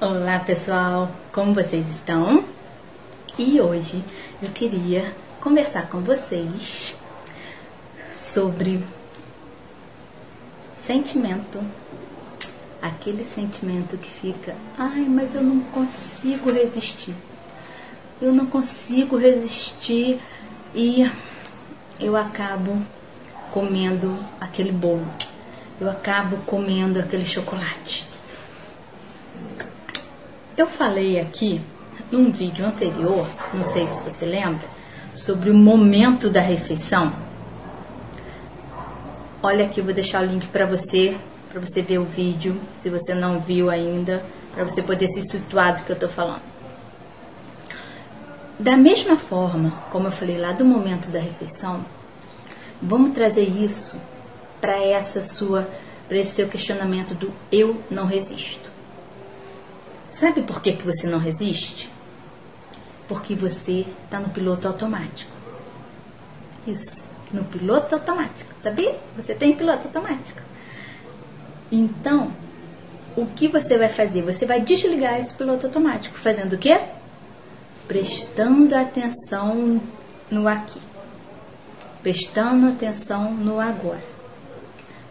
Olá 0.00 0.40
pessoal, 0.44 1.08
como 1.32 1.54
vocês 1.54 1.86
estão? 1.88 2.42
E 3.38 3.60
hoje 3.60 4.02
eu 4.42 4.50
queria 4.50 5.14
conversar 5.40 5.88
com 5.88 6.00
vocês 6.00 6.96
sobre 8.12 8.82
sentimento. 10.76 11.60
Aquele 12.80 13.24
sentimento 13.24 13.96
que 13.96 14.08
fica, 14.08 14.54
ai, 14.78 15.04
mas 15.08 15.34
eu 15.34 15.42
não 15.42 15.60
consigo 15.60 16.52
resistir. 16.52 17.14
Eu 18.20 18.32
não 18.32 18.46
consigo 18.46 19.16
resistir 19.16 20.20
e 20.74 21.10
eu 21.98 22.16
acabo 22.16 22.80
comendo 23.50 24.18
aquele 24.40 24.70
bolo. 24.72 25.06
Eu 25.80 25.90
acabo 25.90 26.36
comendo 26.38 26.98
aquele 26.98 27.24
chocolate. 27.24 28.06
Eu 30.56 30.66
falei 30.66 31.20
aqui 31.20 31.60
num 32.10 32.30
vídeo 32.32 32.66
anterior, 32.66 33.26
não 33.54 33.62
sei 33.62 33.86
se 33.86 34.00
você 34.02 34.24
lembra, 34.24 34.66
sobre 35.14 35.50
o 35.50 35.54
momento 35.54 36.30
da 36.30 36.40
refeição. 36.40 37.12
Olha 39.42 39.66
aqui, 39.66 39.80
vou 39.80 39.94
deixar 39.94 40.22
o 40.22 40.26
link 40.26 40.48
para 40.48 40.66
você, 40.66 41.16
para 41.48 41.60
você 41.60 41.82
ver 41.82 41.98
o 41.98 42.04
vídeo, 42.04 42.60
se 42.80 42.90
você 42.90 43.14
não 43.14 43.40
viu 43.40 43.70
ainda, 43.70 44.24
para 44.54 44.64
você 44.64 44.82
poder 44.82 45.06
se 45.08 45.22
situar 45.22 45.76
do 45.76 45.84
que 45.84 45.90
eu 45.90 45.94
estou 45.94 46.08
falando. 46.08 46.42
Da 48.58 48.76
mesma 48.76 49.16
forma, 49.16 49.70
como 49.90 50.08
eu 50.08 50.10
falei 50.10 50.36
lá 50.36 50.52
do 50.52 50.64
momento 50.64 51.10
da 51.10 51.20
refeição, 51.20 51.84
vamos 52.82 53.14
trazer 53.14 53.48
isso 53.48 53.96
para 54.60 54.82
essa 54.82 55.22
sua, 55.22 55.68
para 56.08 56.18
esse 56.18 56.34
seu 56.34 56.48
questionamento 56.48 57.14
do 57.14 57.32
eu 57.52 57.80
não 57.88 58.04
resisto. 58.04 58.68
Sabe 60.10 60.42
por 60.42 60.60
que, 60.60 60.72
que 60.72 60.84
você 60.84 61.06
não 61.06 61.18
resiste? 61.18 61.88
Porque 63.06 63.34
você 63.34 63.86
está 64.04 64.18
no 64.18 64.30
piloto 64.30 64.66
automático. 64.66 65.30
Isso, 66.66 67.04
no 67.32 67.44
piloto 67.44 67.94
automático. 67.94 68.52
Sabia? 68.60 68.98
Você 69.16 69.34
tem 69.34 69.56
piloto 69.56 69.86
automático. 69.86 70.42
Então, 71.70 72.32
o 73.16 73.26
que 73.26 73.48
você 73.48 73.76
vai 73.76 73.88
fazer? 73.88 74.22
Você 74.22 74.46
vai 74.46 74.60
desligar 74.60 75.18
esse 75.18 75.34
piloto 75.34 75.66
automático. 75.66 76.18
Fazendo 76.18 76.54
o 76.54 76.58
quê? 76.58 76.80
Prestando 77.86 78.74
atenção 78.74 79.80
no 80.30 80.48
aqui. 80.48 80.80
Prestando 82.02 82.68
atenção 82.68 83.32
no 83.32 83.60
agora. 83.60 84.04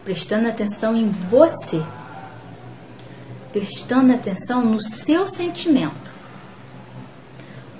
Prestando 0.04 0.48
atenção 0.48 0.96
em 0.96 1.10
você 1.10 1.82
prestando 3.52 4.12
atenção 4.12 4.64
no 4.64 4.82
seu 4.82 5.26
sentimento. 5.26 6.14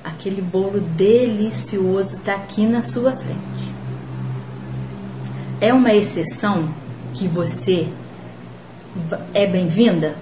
Aquele 0.03 0.41
bolo 0.41 0.81
delicioso 0.81 2.17
está 2.17 2.35
aqui 2.35 2.67
na 2.67 2.83
sua 2.83 3.13
frente. 3.13 3.69
É 5.61 5.73
uma 5.73 5.93
exceção 5.93 6.73
que 7.15 7.27
você 7.27 7.89
é 9.35 9.47
bem-vinda? 9.47 10.17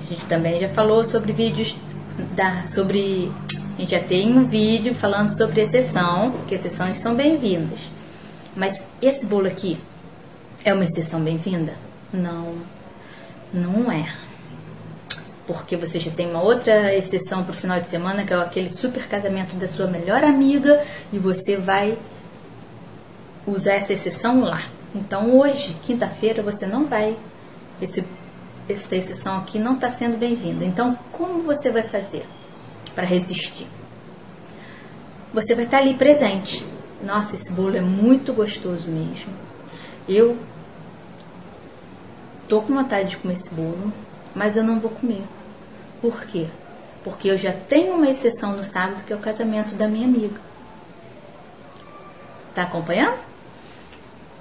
A 0.00 0.04
gente 0.04 0.24
também 0.26 0.58
já 0.60 0.68
falou 0.68 1.04
sobre 1.04 1.32
vídeos 1.32 1.76
da 2.34 2.66
sobre 2.66 3.30
a 3.76 3.80
gente 3.80 3.90
já 3.90 4.00
tem 4.00 4.32
um 4.32 4.44
vídeo 4.44 4.94
falando 4.94 5.28
sobre 5.28 5.60
exceção, 5.60 6.32
que 6.48 6.54
exceções 6.54 6.96
são 6.96 7.14
bem-vindas. 7.14 7.78
Mas 8.56 8.82
esse 9.02 9.26
bolo 9.26 9.46
aqui 9.46 9.78
é 10.64 10.72
uma 10.72 10.84
exceção 10.84 11.20
bem-vinda? 11.20 11.74
Não. 12.10 12.54
Não 13.52 13.92
é. 13.92 14.10
Porque 15.46 15.76
você 15.76 16.00
já 16.00 16.10
tem 16.10 16.30
uma 16.30 16.42
outra 16.42 16.94
exceção 16.94 17.44
para 17.44 17.52
o 17.52 17.56
final 17.56 17.78
de 17.78 17.88
semana, 17.88 18.24
que 18.24 18.32
é 18.32 18.36
aquele 18.36 18.70
super 18.70 19.06
casamento 19.06 19.54
da 19.56 19.68
sua 19.68 19.86
melhor 19.86 20.24
amiga, 20.24 20.82
e 21.12 21.18
você 21.18 21.56
vai 21.56 21.98
usar 23.46 23.74
essa 23.74 23.92
exceção 23.92 24.40
lá. 24.40 24.62
Então 24.96 25.36
hoje, 25.36 25.76
quinta-feira, 25.82 26.42
você 26.42 26.66
não 26.66 26.86
vai. 26.86 27.16
Esse, 27.80 28.04
essa 28.66 28.96
exceção 28.96 29.36
aqui 29.36 29.58
não 29.58 29.74
está 29.74 29.90
sendo 29.90 30.16
bem-vinda. 30.16 30.64
Então, 30.64 30.98
como 31.12 31.42
você 31.42 31.70
vai 31.70 31.82
fazer 31.82 32.26
para 32.94 33.04
resistir? 33.04 33.66
Você 35.34 35.54
vai 35.54 35.66
estar 35.66 35.78
tá 35.78 35.82
ali 35.82 35.94
presente. 35.94 36.64
Nossa, 37.04 37.34
esse 37.34 37.52
bolo 37.52 37.76
é 37.76 37.80
muito 37.82 38.32
gostoso 38.32 38.88
mesmo. 38.88 39.32
Eu 40.08 40.38
tô 42.48 42.62
com 42.62 42.74
vontade 42.74 43.10
de 43.10 43.16
comer 43.18 43.34
esse 43.34 43.52
bolo, 43.52 43.92
mas 44.34 44.56
eu 44.56 44.64
não 44.64 44.80
vou 44.80 44.90
comer. 44.90 45.22
Por 46.00 46.22
quê? 46.24 46.46
Porque 47.04 47.28
eu 47.28 47.36
já 47.36 47.52
tenho 47.52 47.94
uma 47.94 48.08
exceção 48.08 48.56
no 48.56 48.64
sábado, 48.64 49.04
que 49.04 49.12
é 49.12 49.16
o 49.16 49.20
casamento 49.20 49.74
da 49.74 49.86
minha 49.86 50.06
amiga. 50.06 50.40
Tá 52.54 52.62
acompanhando? 52.62 53.35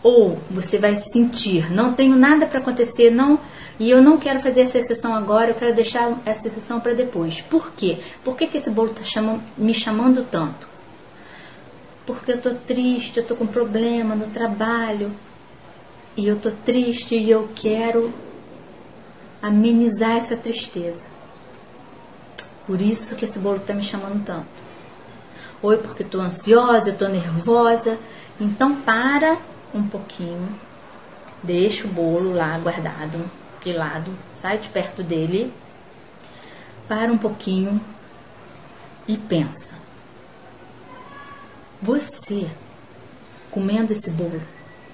Ou 0.06 0.38
você 0.52 0.78
vai 0.78 0.96
sentir, 1.12 1.74
não 1.74 1.96
tenho 1.96 2.16
nada 2.16 2.46
para 2.46 2.60
acontecer, 2.60 3.10
não, 3.10 3.40
e 3.80 3.90
eu 3.90 4.04
não 4.04 4.20
quero 4.20 4.40
fazer 4.40 4.62
essa 4.62 4.78
exceção 4.78 5.16
agora, 5.16 5.50
eu 5.50 5.56
quero 5.56 5.74
deixar 5.74 6.22
essa 6.24 6.48
exceção 6.48 6.80
para 6.80 6.94
depois. 6.94 7.42
Por 7.42 7.72
quê? 7.72 7.98
Por 8.24 8.38
que, 8.38 8.46
que 8.46 8.58
esse 8.58 8.70
bolo 8.70 8.92
está 8.92 9.20
me 9.58 9.74
chamando 9.74 10.24
tanto? 10.30 10.68
Porque 12.06 12.34
eu 12.34 12.40
tô 12.40 12.54
triste, 12.54 13.18
eu 13.18 13.26
tô 13.26 13.36
com 13.36 13.48
problema 13.48 14.14
no 14.14 14.28
trabalho, 14.28 15.12
e 16.16 16.28
eu 16.28 16.36
tô 16.36 16.52
triste 16.52 17.16
e 17.16 17.32
eu 17.32 17.50
quero 17.56 18.14
amenizar 19.42 20.18
essa 20.18 20.38
tristeza. 20.38 21.04
Por 22.68 22.80
isso 22.80 23.16
que 23.16 23.26
esse 23.26 23.40
bolo 23.40 23.60
tá 23.60 23.74
me 23.74 23.82
chamando 23.82 24.24
tanto. 24.24 24.46
Ou 25.64 25.76
porque 25.80 26.04
tô 26.04 26.20
ansiosa, 26.20 26.94
tô 26.94 27.08
nervosa. 27.08 27.98
Então 28.40 28.76
para 28.76 29.38
um 29.78 29.88
pouquinho, 29.88 30.58
deixa 31.44 31.86
o 31.86 31.92
bolo 31.92 32.34
lá 32.34 32.58
guardado 32.58 33.30
de 33.64 33.74
lado, 33.74 34.12
sai 34.38 34.58
de 34.58 34.70
perto 34.70 35.04
dele, 35.04 35.54
para 36.88 37.12
um 37.12 37.18
pouquinho 37.18 37.82
e 39.08 39.18
pensa. 39.18 39.76
Você 41.82 42.50
comendo 43.52 43.92
esse 43.92 44.10
bolo 44.12 44.42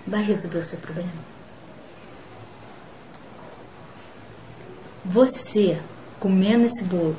vai 0.06 0.24
resolver 0.24 0.59
o 0.59 0.64
seu 0.64 0.80
problema. 0.80 1.31
Você, 5.03 5.81
comendo 6.20 6.66
esse 6.66 6.84
bolo, 6.84 7.16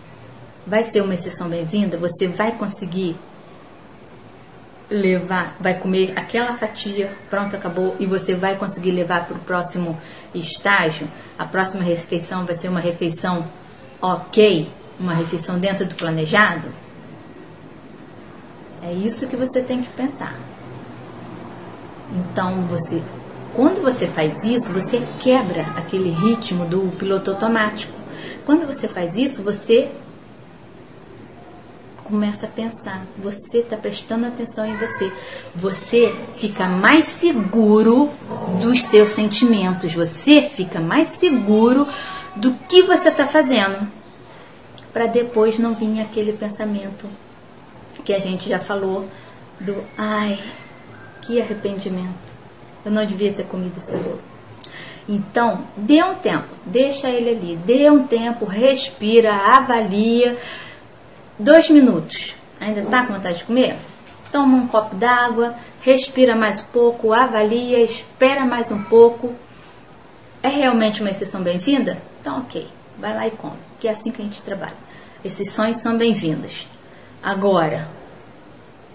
vai 0.67 0.84
ser 0.84 1.01
uma 1.03 1.15
exceção 1.15 1.49
bem-vinda? 1.49 1.99
Você 1.99 2.28
vai 2.28 2.56
conseguir 2.56 3.17
levar, 4.92 5.56
vai 5.58 5.78
comer 5.78 6.12
aquela 6.16 6.54
fatia, 6.54 7.12
pronto, 7.30 7.56
acabou, 7.56 7.97
e 7.98 8.06
você 8.06 8.34
vai 8.34 8.56
conseguir 8.56 8.91
levar 8.91 9.26
para 9.26 9.36
o 9.36 9.41
próximo 9.41 9.98
estágio? 10.34 11.08
A 11.38 11.44
próxima 11.44 11.82
refeição 11.82 12.44
vai 12.44 12.54
ser 12.54 12.69
uma 12.69 12.80
refeição 12.80 13.47
ok? 14.00 14.69
Uma 15.00 15.14
refeição 15.14 15.58
dentro 15.58 15.86
do 15.86 15.94
planejado? 15.94 16.69
É 18.82 18.92
isso 18.92 19.26
que 19.26 19.36
você 19.36 19.62
tem 19.62 19.80
que 19.80 19.88
pensar. 19.91 20.34
Então 22.12 22.66
você, 22.66 23.03
quando 23.54 23.80
você 23.80 24.06
faz 24.06 24.36
isso, 24.44 24.72
você 24.72 25.03
quebra 25.20 25.62
aquele 25.76 26.10
ritmo 26.10 26.66
do 26.66 26.92
piloto 26.98 27.30
automático. 27.30 27.92
Quando 28.44 28.66
você 28.66 28.88
faz 28.88 29.16
isso, 29.16 29.42
você 29.42 29.91
começa 32.12 32.44
a 32.44 32.48
pensar, 32.48 33.06
você 33.16 33.60
está 33.60 33.74
prestando 33.74 34.26
atenção 34.26 34.66
em 34.66 34.76
você, 34.76 35.10
você 35.54 36.14
fica 36.36 36.66
mais 36.66 37.06
seguro 37.06 38.10
dos 38.60 38.82
seus 38.82 39.09
sentimentos, 39.09 39.94
você 39.94 40.42
fica 40.42 40.78
mais 40.78 41.09
seguro 41.09 41.88
do 42.36 42.53
que 42.68 42.82
você 42.82 43.09
está 43.09 43.26
fazendo, 43.26 43.88
para 44.92 45.06
depois 45.06 45.59
não 45.59 45.74
vir 45.74 46.03
aquele 46.03 46.34
pensamento 46.34 47.09
que 48.04 48.12
a 48.12 48.18
gente 48.18 48.47
já 48.47 48.59
falou 48.59 49.09
do 49.59 49.82
ai, 49.97 50.38
que 51.22 51.41
arrependimento. 51.41 52.30
Eu 52.84 52.92
não 52.92 53.06
devia 53.06 53.32
ter 53.32 53.44
comido 53.44 53.78
esse 53.78 53.97
bolo. 53.97 54.20
Então, 55.09 55.64
dê 55.78 56.04
um 56.04 56.16
tempo, 56.16 56.48
deixa 56.66 57.09
ele 57.09 57.30
ali, 57.30 57.56
dê 57.56 57.88
um 57.88 58.06
tempo, 58.06 58.44
respira, 58.44 59.34
avalia. 59.34 60.36
Dois 61.39 61.71
minutos. 61.71 62.34
Ainda 62.61 62.83
tá 62.83 63.07
com 63.07 63.15
vontade 63.15 63.39
de 63.39 63.45
comer? 63.45 63.77
Toma 64.31 64.57
um 64.57 64.67
copo 64.67 64.95
d'água, 64.95 65.55
respira 65.81 66.37
mais 66.37 66.61
um 66.61 66.67
pouco, 66.67 67.13
avalia, 67.13 67.81
espera 67.81 68.45
mais 68.45 68.71
um 68.71 68.83
pouco. 68.83 69.34
É 70.43 70.49
realmente 70.49 71.01
uma 71.01 71.11
exceção 71.11 71.43
bem-vinda? 71.43 71.97
Então, 72.21 72.41
ok, 72.41 72.69
vai 72.99 73.15
lá 73.15 73.27
e 73.27 73.31
come, 73.31 73.57
que 73.81 73.89
é 73.89 73.93
assim 73.93 74.11
que 74.11 74.21
a 74.21 74.25
gente 74.25 74.43
trabalha. 74.43 74.75
Sonhos 75.47 75.81
são 75.81 75.97
bem-vindos. 75.97 76.67
Agora, 77.23 77.89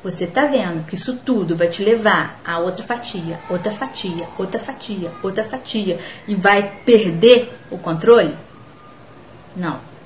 você 0.03 0.25
está 0.25 0.45
vendo 0.45 0.85
que 0.85 0.95
isso 0.95 1.15
tudo 1.15 1.55
vai 1.55 1.69
te 1.69 1.83
levar 1.83 2.39
a 2.45 2.59
outra 2.59 2.83
fatia, 2.83 3.39
outra 3.49 3.71
fatia, 3.71 4.27
outra 4.37 4.59
fatia, 4.59 5.11
outra 5.23 5.43
fatia 5.43 5.99
e 6.27 6.35
vai 6.35 6.81
perder 6.85 7.57
o 7.71 7.77
controle? 7.77 8.35
Não. 9.55 9.96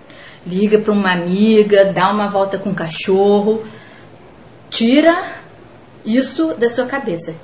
Liga 0.46 0.80
para 0.80 0.92
uma 0.92 1.12
amiga, 1.12 1.86
dá 1.86 2.10
uma 2.10 2.28
volta 2.28 2.58
com 2.58 2.72
o 2.72 2.76
cachorro, 2.76 3.64
tira 4.70 5.24
isso 6.04 6.56
da 6.56 6.70
sua 6.70 6.86
cabeça. 6.86 7.36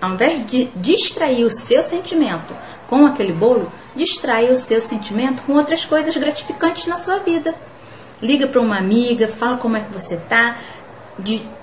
Ao 0.00 0.12
invés 0.12 0.46
de 0.46 0.68
distrair 0.76 1.44
o 1.44 1.50
seu 1.50 1.82
sentimento 1.82 2.54
com 2.88 3.06
aquele 3.06 3.32
bolo, 3.32 3.72
distrai 3.94 4.50
o 4.50 4.56
seu 4.56 4.80
sentimento 4.80 5.42
com 5.42 5.54
outras 5.54 5.84
coisas 5.84 6.16
gratificantes 6.16 6.86
na 6.86 6.96
sua 6.96 7.18
vida. 7.18 7.54
Liga 8.20 8.46
para 8.46 8.60
uma 8.60 8.76
amiga, 8.76 9.28
fala 9.28 9.56
como 9.56 9.76
é 9.76 9.80
que 9.80 9.92
você 9.92 10.16
tá, 10.16 10.58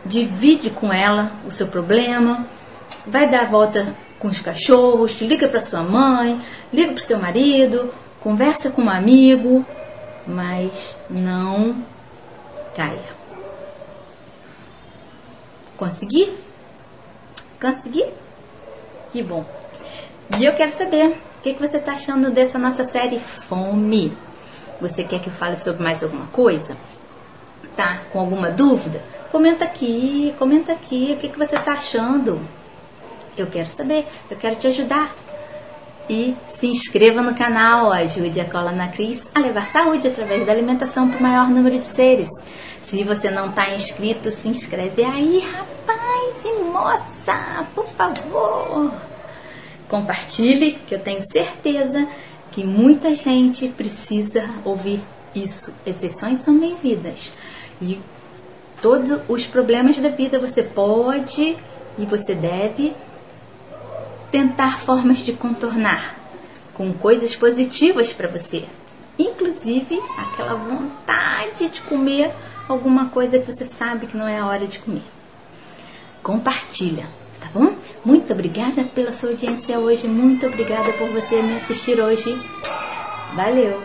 divide 0.05 0.69
com 0.69 0.91
ela 0.91 1.31
o 1.45 1.51
seu 1.51 1.67
problema, 1.67 2.47
vai 3.05 3.29
dar 3.29 3.41
a 3.41 3.47
volta 3.47 3.95
com 4.19 4.27
os 4.27 4.39
cachorros, 4.39 5.19
liga 5.21 5.47
para 5.47 5.61
sua 5.61 5.81
mãe, 5.81 6.41
liga 6.71 6.93
para 6.93 7.03
seu 7.03 7.19
marido, 7.19 7.93
conversa 8.21 8.69
com 8.71 8.83
um 8.83 8.89
amigo, 8.89 9.65
mas 10.27 10.95
não 11.09 11.75
caia. 12.75 13.13
Consegui? 15.77 16.37
Consegui? 17.59 18.05
Que 19.11 19.21
bom. 19.21 19.45
E 20.39 20.45
eu 20.45 20.53
quero 20.53 20.71
saber 20.71 21.07
o 21.07 21.41
que, 21.41 21.53
que 21.53 21.59
você 21.59 21.77
está 21.77 21.93
achando 21.93 22.31
dessa 22.31 22.57
nossa 22.57 22.83
série 22.83 23.19
Fome. 23.19 24.15
Você 24.79 25.03
quer 25.03 25.19
que 25.19 25.27
eu 25.27 25.33
fale 25.33 25.57
sobre 25.57 25.83
mais 25.83 26.03
alguma 26.03 26.27
coisa? 26.27 26.75
Tá 27.75 28.01
com 28.11 28.19
alguma 28.19 28.49
dúvida? 28.49 29.01
Comenta 29.31 29.65
aqui, 29.65 30.33
comenta 30.37 30.73
aqui 30.73 31.13
o 31.13 31.17
que, 31.17 31.29
que 31.29 31.37
você 31.37 31.55
está 31.55 31.73
achando. 31.73 32.39
Eu 33.37 33.47
quero 33.47 33.69
saber, 33.71 34.05
eu 34.29 34.37
quero 34.37 34.55
te 34.55 34.67
ajudar. 34.67 35.13
E 36.09 36.35
se 36.47 36.67
inscreva 36.67 37.21
no 37.21 37.33
canal, 37.33 37.91
ajude 37.91 38.39
a 38.39 38.49
Cola 38.49 38.71
na 38.71 38.89
Cris 38.89 39.27
a 39.33 39.39
levar 39.39 39.67
saúde 39.67 40.07
através 40.07 40.45
da 40.45 40.51
alimentação 40.51 41.09
para 41.09 41.19
o 41.19 41.23
maior 41.23 41.49
número 41.49 41.79
de 41.79 41.85
seres. 41.85 42.27
Se 42.81 43.03
você 43.03 43.31
não 43.31 43.49
está 43.49 43.73
inscrito, 43.73 44.29
se 44.29 44.47
inscreve 44.49 45.03
aí, 45.03 45.39
rapaz 45.39 46.45
e 46.45 46.63
moça, 46.63 47.65
por 47.73 47.87
favor. 47.87 48.91
Compartilhe, 49.87 50.73
que 50.85 50.93
eu 50.93 50.99
tenho 50.99 51.21
certeza 51.31 52.05
que 52.51 52.63
muita 52.63 53.15
gente 53.15 53.69
precisa 53.69 54.49
ouvir 54.65 55.01
isso. 55.33 55.73
Exceções 55.85 56.41
são 56.41 56.59
bem-vindas. 56.59 57.31
E 57.81 57.99
todos 58.81 59.19
os 59.27 59.47
problemas 59.47 59.97
da 59.97 60.09
vida 60.09 60.37
você 60.37 60.61
pode 60.61 61.57
e 61.97 62.05
você 62.05 62.35
deve 62.35 62.93
tentar 64.33 64.79
formas 64.79 65.19
de 65.19 65.31
contornar 65.31 66.15
com 66.73 66.91
coisas 66.91 67.35
positivas 67.35 68.11
para 68.11 68.27
você. 68.27 68.65
Inclusive 69.17 70.01
aquela 70.17 70.55
vontade 70.55 71.69
de 71.69 71.79
comer 71.81 72.31
alguma 72.67 73.09
coisa 73.09 73.37
que 73.37 73.51
você 73.51 73.63
sabe 73.63 74.07
que 74.07 74.17
não 74.17 74.27
é 74.27 74.39
a 74.39 74.47
hora 74.47 74.65
de 74.65 74.79
comer. 74.79 75.03
Compartilha, 76.23 77.05
tá 77.39 77.47
bom? 77.53 77.75
Muito 78.03 78.33
obrigada 78.33 78.83
pela 78.85 79.11
sua 79.11 79.29
audiência 79.29 79.77
hoje, 79.77 80.07
muito 80.07 80.47
obrigada 80.47 80.91
por 80.93 81.09
você 81.09 81.39
me 81.39 81.57
assistir 81.57 82.01
hoje. 82.01 82.35
Valeu! 83.35 83.83